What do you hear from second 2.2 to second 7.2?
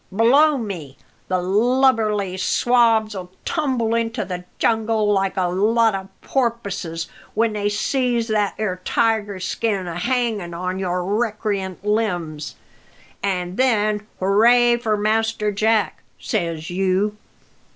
swabs'll tumble into the jungle like a lot o' porpoises